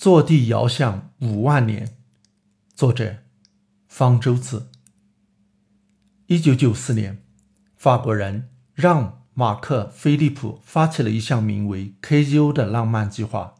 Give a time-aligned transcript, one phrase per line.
[0.00, 1.94] 坐地遥想五万年，
[2.74, 3.18] 作者
[3.86, 4.70] 方舟子。
[6.24, 7.22] 一九九四年，
[7.76, 9.04] 法国人让·
[9.34, 13.56] 马克·菲利普发起了一项名为 “KGO” 的浪漫计划，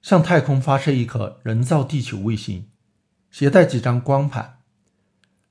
[0.00, 2.68] 向太空发射一颗人造地球卫星，
[3.32, 4.60] 携带几张光盘，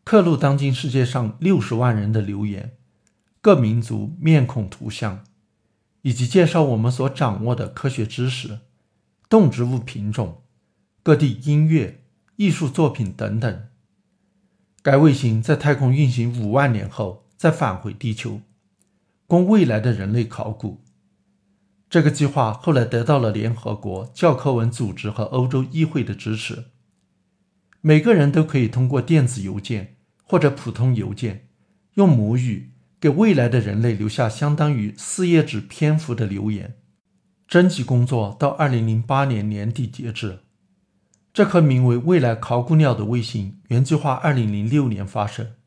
[0.05, 2.77] 刻录当今世界上六十万人的留言、
[3.41, 5.25] 各民族面孔图像，
[6.03, 8.59] 以及介绍我们所掌握的科学知识。
[9.31, 10.43] 动植物品种、
[11.01, 12.03] 各地音乐、
[12.35, 13.67] 艺术作品等等。
[14.81, 18.41] 该卫星在太空运行五万年后再返回地球，
[19.27, 20.83] 供未来的人类考古。
[21.89, 26.65] 这个计划后来得到了联合国教科文组织和欧洲议会的支持。
[27.79, 31.47] 每个人都可以通过电子邮件或者普通邮件，
[31.93, 36.80] 用母语给未来的人类留下相当于四页纸篇幅的留言。
[37.51, 40.39] 征集工作到二零零八年年底截止。
[41.33, 45.57] 这颗名为“未来考古鸟”的卫星原计划二零零六年发射，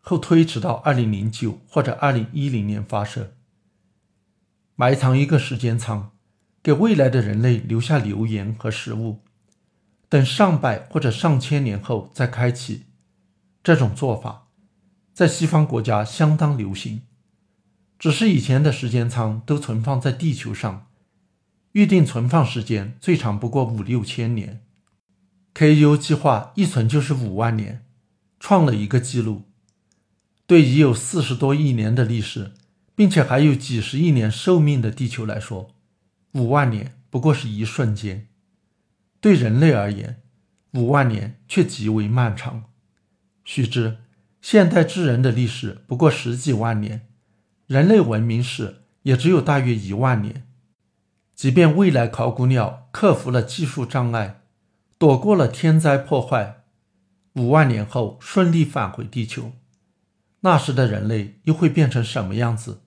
[0.00, 3.32] 后推迟到二零零九或者二零一零年发射。
[4.74, 6.10] 埋藏一个时间舱，
[6.62, 9.20] 给未来的人类留下留言和食物，
[10.10, 12.84] 等上百或者上千年后再开启。
[13.64, 14.48] 这种做法
[15.14, 17.00] 在西方国家相当流行，
[17.98, 20.82] 只是以前的时间舱都存放在地球上。
[21.76, 24.62] 预定存放时间最长不过五六千年
[25.52, 27.84] ，KU 计划一存就是五万年，
[28.40, 29.42] 创了一个记录。
[30.46, 32.52] 对已有四十多亿年的历史，
[32.94, 35.74] 并且还有几十亿年寿命的地球来说，
[36.32, 38.22] 五万年不过是一瞬间；
[39.20, 40.22] 对人类而言，
[40.72, 42.70] 五万年却极为漫长。
[43.44, 43.98] 须知，
[44.40, 47.06] 现代智人的历史不过十几万年，
[47.66, 50.45] 人类文明史也只有大约一万年。
[51.36, 54.40] 即便未来考古鸟克服了技术障碍，
[54.96, 56.62] 躲过了天灾破坏，
[57.34, 59.52] 五万年后顺利返回地球，
[60.40, 62.80] 那时的人类又会变成什么样子？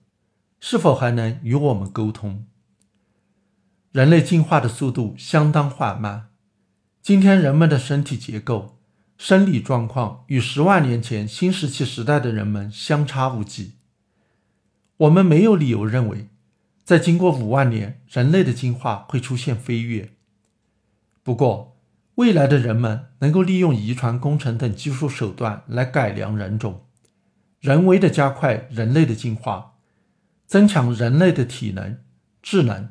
[0.58, 2.44] 是否还能与我们沟通？
[3.92, 6.30] 人类进化的速度相当缓慢，
[7.00, 8.80] 今天人们的身体结构、
[9.16, 13.74] 生理状况与十万年前新石器时代的人们相差无几。
[14.96, 16.29] 我们没有理由认为。
[16.90, 20.10] 在经过五万年，人类的进化会出现飞跃。
[21.22, 21.76] 不过，
[22.16, 26.86] 未来的人们能够利用遗传工程等技术手段来改良人种，
[27.60, 29.74] 人为的加快人类的进化，
[30.48, 32.00] 增强人类的体能、
[32.42, 32.88] 智能。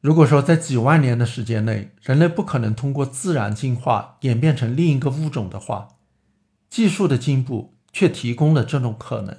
[0.00, 5.88] 如果说在几万年的时间内，人类不可能通过自然进化演变成另一个物种的话，
[6.70, 9.38] 技术的进步却提供了这种可能。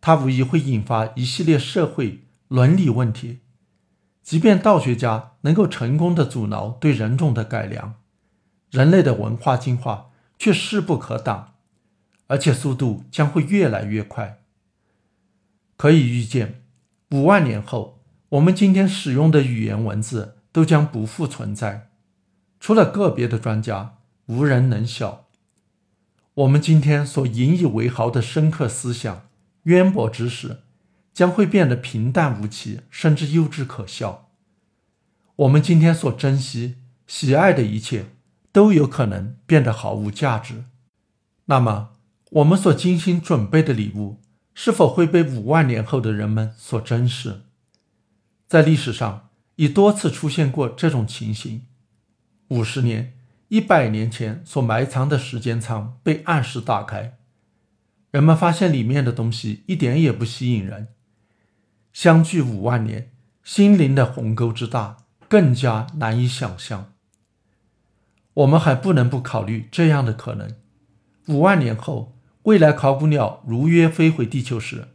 [0.00, 2.24] 它无疑会引发一系列社会。
[2.48, 3.40] 伦理问题，
[4.22, 7.94] 即便道学家能够成功的阻挠对人种的改良，
[8.70, 11.54] 人类的文化进化却势不可挡，
[12.28, 14.42] 而且速度将会越来越快。
[15.76, 16.62] 可以预见，
[17.10, 21.90] 五万年后，我们今天使用的语言文字都将不复存在，
[22.60, 25.26] 除了个别的专家，无人能晓。
[26.34, 29.28] 我们今天所引以为豪的深刻思想、
[29.64, 30.60] 渊博知识。
[31.16, 34.28] 将会变得平淡无奇，甚至幼稚可笑。
[35.36, 36.74] 我们今天所珍惜、
[37.06, 38.10] 喜爱的一切，
[38.52, 40.64] 都有可能变得毫无价值。
[41.46, 41.94] 那么，
[42.32, 44.20] 我们所精心准备的礼物，
[44.52, 47.44] 是否会被五万年后的人们所珍视？
[48.46, 51.62] 在历史上，已多次出现过这种情形：
[52.48, 53.14] 五十年、
[53.48, 57.16] 一百年前所埋藏的时间舱被按时打开，
[58.10, 60.88] 人们发现里面的东西一点也不吸引人。
[61.96, 63.10] 相距五万年，
[63.42, 64.98] 心灵的鸿沟之大，
[65.30, 66.92] 更加难以想象。
[68.34, 70.56] 我们还不能不考虑这样的可能：
[71.28, 74.88] 五万年后，未来考古鸟如约飞回地球时，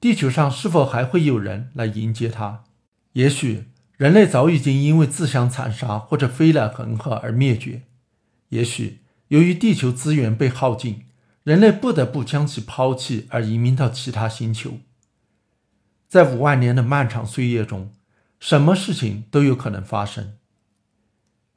[0.00, 2.64] 地球上是否还会有人来迎接它？
[3.12, 7.82] 也许人类早已经因为自相残杀或者飞来横祸而灭绝；
[8.48, 8.98] 也许
[9.28, 11.04] 由于地球资源被耗尽，
[11.44, 14.80] 人类不得不将其抛弃而移民到其他星球。
[16.12, 17.90] 在五万年的漫长岁月中，
[18.38, 20.34] 什么事情都有可能发生。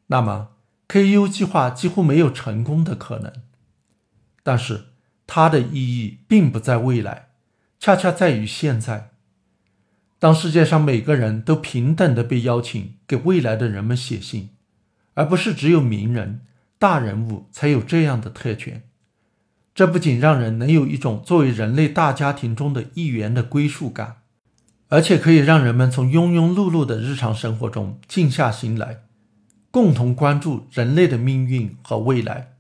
[0.07, 0.51] 那么
[0.87, 3.33] ，KU 计划几乎没有成功的可能。
[4.43, 4.85] 但是，
[5.27, 7.31] 它的意义并不在未来，
[7.81, 9.09] 恰恰在于现在。
[10.19, 14.51] 当世界上每个人都平等的被邀请给未来的人们写信，
[15.15, 16.45] 而不是只有名人、
[16.79, 18.83] 大人物才有这样的特权，
[19.73, 24.21] 这不仅让人能有一种作为人类大家庭中的一员的归属感。
[24.87, 29.03] 而且可以让人们从庸庸碌碌的日常生活中静下心来，
[29.71, 32.53] 共同关注人类的命运和未来。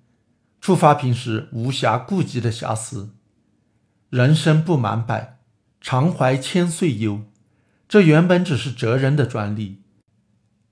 [0.59, 3.11] 触发平时无暇顾及的遐思，
[4.09, 5.37] 人生不满百，
[5.79, 7.21] 常怀千岁忧。
[7.87, 9.83] 这原本只是哲人的专利。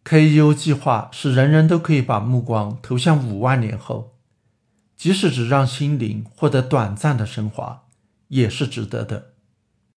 [0.04, 4.18] KU 计划使人人都可以把目光投向五万年后，
[4.98, 7.84] 即使只让心灵获得短暂的升华，
[8.30, 9.33] 也是值得的。